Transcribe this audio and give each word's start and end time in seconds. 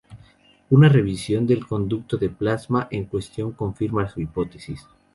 Una 0.71 0.89
revisión 0.89 1.45
del 1.45 1.67
conducto 1.67 2.17
de 2.17 2.29
plasma 2.31 2.87
en 2.89 3.05
cuestión 3.05 3.51
confirma 3.51 4.09
su 4.09 4.19
hipótesis. 4.21 4.87